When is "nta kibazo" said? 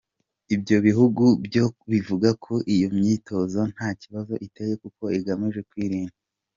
3.73-4.33